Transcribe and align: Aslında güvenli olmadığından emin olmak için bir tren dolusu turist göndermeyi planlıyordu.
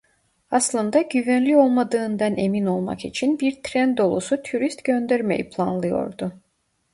Aslında 0.51 1.01
güvenli 1.01 1.57
olmadığından 1.57 2.37
emin 2.37 2.65
olmak 2.65 3.05
için 3.05 3.39
bir 3.39 3.63
tren 3.63 3.97
dolusu 3.97 4.41
turist 4.43 4.83
göndermeyi 4.83 5.49
planlıyordu. 5.49 6.31